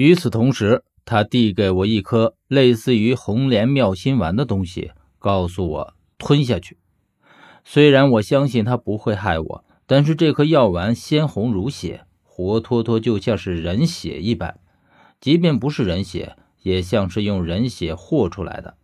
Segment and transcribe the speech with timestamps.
[0.00, 6.78] 与此同时，他递给我一颗类似于红莲妙心丸的东西，告诉我吞下去。
[7.66, 14.58] 虽然我相信他不会害我，但是这颗药丸鲜红如血，活脱脱就像是人血一般。
[15.20, 18.78] 即便不是人血，也像是用人血和出来的。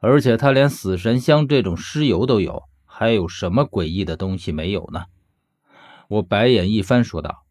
[0.00, 5.04] 而且他连死神香这种尸油都有，还有什么诡异的东西没有呢？
[6.08, 7.44] 我白眼一翻，说道：“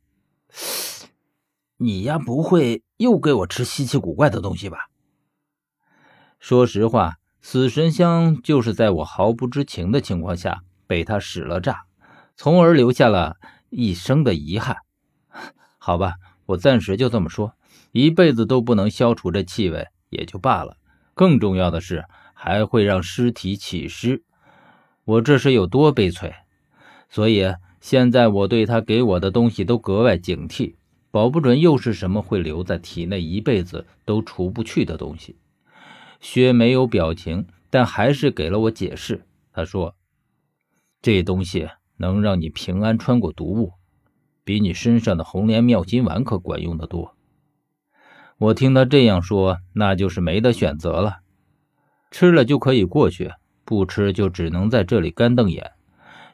[1.84, 4.78] 你呀，不会又给我吃稀奇古怪的东西吧？”
[6.40, 11.86] 说实话，死神香就是在我毫不知情的情况下被他使了诈，
[12.36, 13.38] 从而留下了
[13.72, 14.78] 一生的遗憾。
[15.80, 16.14] 好吧，
[16.46, 17.56] 我暂时就这么说，
[17.92, 20.78] 一辈子都不能消除这气味也就罢了。
[21.14, 22.06] 更重要的是。
[22.44, 24.24] 还会让尸体起尸，
[25.04, 26.34] 我这是有多悲催？
[27.08, 30.74] 所以现在我对他给我的东西都格外警惕，
[31.12, 35.36] 保不准又是什么会留在体内一辈子都除不去的东西。
[36.20, 39.26] 薛没有表情，但还是给了我解释。
[39.54, 39.96] 他说
[41.02, 41.68] ：“这东西
[41.98, 43.74] 能让你平安穿过毒雾，
[44.44, 47.16] 比你身上的红莲妙心丸可管用的多。”
[48.40, 51.20] 我听他这样说，那就是没得选择了。
[52.10, 53.32] 吃了就可以过去，
[53.66, 55.72] 不吃就只能在这里干瞪眼。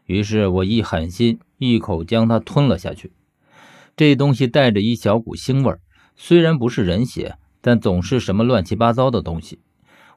[0.05, 3.11] 于是我一狠心，一口将它吞了下去。
[3.97, 5.75] 这东西带着一小股腥味，
[6.15, 9.59] 虽然不是人血，但总是什么乱七八糟的东西。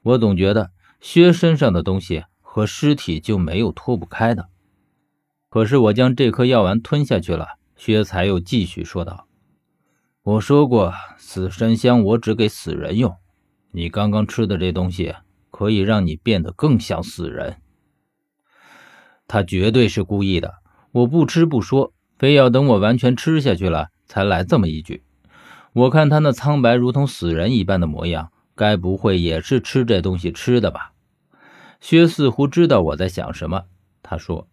[0.02, 4.50] 我总觉得薛身上的东西和尸体就没有脱不开的。
[5.48, 9.26] 可是我将这颗药丸吞下去了，薛才又继续说道
[10.22, 13.16] ：“我说过，死神香我只给死人用。
[13.72, 15.16] 你刚刚吃的这东西。”
[15.52, 17.56] 可以让你变得更像死人。
[19.28, 20.54] 他绝对是故意的。
[20.90, 25.02] 我不吃不说，非要等我完全吃下去了才来这么一句。
[25.72, 30.92] 我看他那苍白如同死人一般的模样，该不会也是吃这东西吃的吧？
[31.80, 33.62] 薛似乎知道我在想什么，
[34.02, 34.48] 他说：“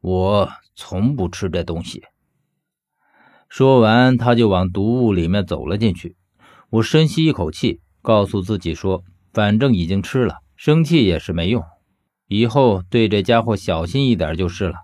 [0.00, 2.04] 我从不吃这东西。”
[3.50, 6.14] 说完，他就往毒雾里面走了进去。
[6.68, 9.02] 我深吸一口气，告诉自己说。
[9.32, 11.64] 反正已经吃了，生气也是没用。
[12.28, 14.74] 以后对这家伙小心一点就是了。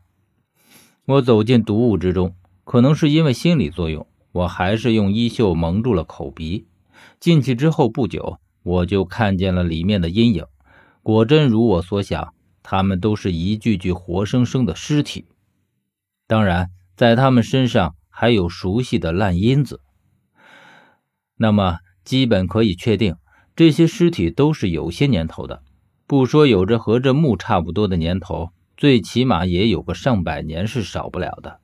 [1.07, 2.35] 我走进毒雾之中，
[2.65, 6.67] 可能是因为心理作用，我还是用衣袖蒙住了口鼻。
[7.21, 10.45] 进去之后不久，我就看见了里面的阴影。
[11.05, 12.35] 果真如我所想，
[12.65, 15.27] 他们都是一具具活生生的尸体。
[16.27, 19.81] 当然，在他们身上还有熟悉的烂因子。
[21.37, 23.15] 那么，基本可以确定。
[23.55, 25.63] 这些尸体都是有些年头的，
[26.07, 31.61] 不说有着和这墓差不多的年头，最起码也有个上百年是少不了的。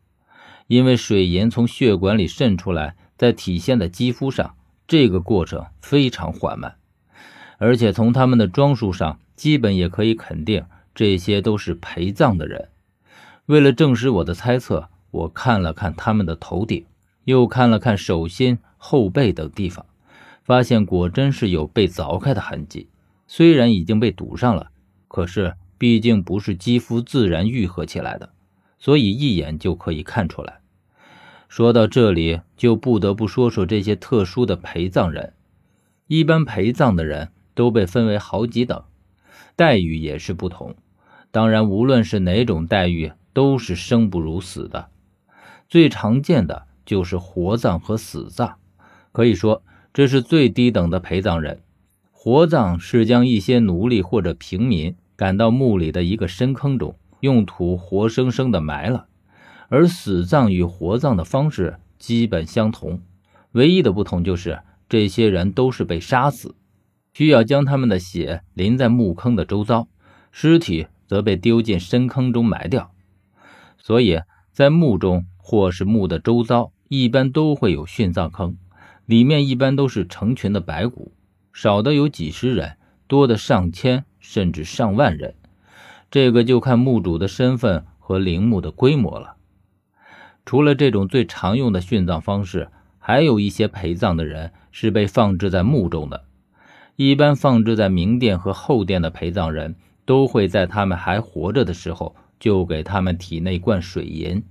[0.67, 4.55] 因为水银从血管里渗出来，在体现在肌肤上，
[4.87, 6.77] 这个过程非常缓慢。
[7.59, 10.65] 而且从他们的装束上，基本也可以肯定，
[10.95, 12.71] 这些都是陪葬的人。
[13.47, 16.87] 为了证实我的猜测，我看了看他们的头顶，
[17.25, 19.84] 又看了看手心、后背等地方。
[20.43, 22.89] 发现果真是有被凿开的痕迹，
[23.27, 24.71] 虽然已经被堵上了，
[25.06, 28.31] 可是毕竟不是肌肤自然愈合起来的，
[28.78, 30.60] 所以一眼就可以看出来。
[31.48, 35.32] 说到这里，就不得不说说这些特殊的陪葬人。
[36.06, 38.84] 一般陪葬的人都被分为好几等，
[39.56, 40.76] 待遇也是不同。
[41.32, 44.88] 当然，无论是哪种待遇，都是生不如死的。
[45.69, 48.54] 最常见的就是活葬和死葬，
[49.10, 49.65] 可以说。
[49.92, 51.60] 这是最低等的陪葬人，
[52.12, 59.06] 活葬是将一些奴隶或者平民赶到墓里的一个深坑中，用土活生生的埋了。
[59.69, 63.00] 而死葬与活葬的方式基本相同，
[63.53, 66.56] 唯一的不同就是这些人都是被杀死，
[67.15, 69.87] 需要将他们的血淋在墓坑的周遭，
[70.33, 72.91] 尸体则被丢进深坑中埋掉。
[73.78, 74.19] 所以
[74.50, 78.56] 在墓中或是墓的周遭，一般都会有殉葬坑。
[79.06, 81.13] 里面一般都是成群的白骨，
[81.53, 82.77] 少的有几十人，
[83.07, 85.34] 多的上千甚至上万人。
[86.10, 89.36] 这个就看墓主的身份和陵墓的规模了。
[90.47, 96.24] 除了这种最常用的殉葬方式，还有一些陪葬的人是被放置在墓中的。
[96.97, 104.42] 一般放置在明殿和后殿的陪葬人都会在他们还活着的时候就给他们体内灌水银，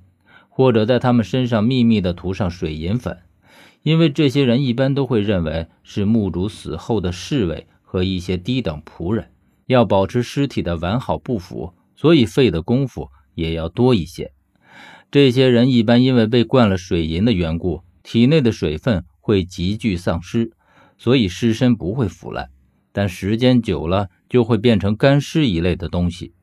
[0.49, 3.19] 或者在他们身上秘密地涂上水银粉。
[3.83, 9.30] 因为这些人一般都会认为是墓主死后的侍卫和一些低等仆人，
[9.71, 14.33] 要保持尸体的完好不腐，所以费的功夫也要多一些。
[15.09, 20.51] 这些人一般因为被灌了水银的缘故，体内的水分会急剧丧失，
[20.97, 22.49] 所以尸身不会腐烂，
[22.91, 26.33] 但时间久了就会变成干尸一类的东西。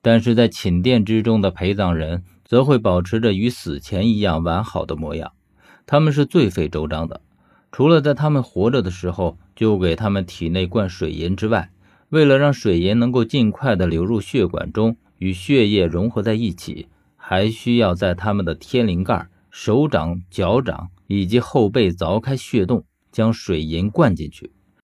[0.00, 5.32] 但是在寝殿之中的陪葬人则会保持着与死前一样完好的模样，
[5.86, 7.20] 他们是最费周章的。
[7.72, 11.70] 除了在他们活着的时候就给他们体内灌水银之外，
[12.10, 24.50] 为了让水银能够尽快的流入血管中，与血液融合在一起，还需要在他们的天灵盖、手掌、脚掌以及后背凿开血洞，将水银灌进去。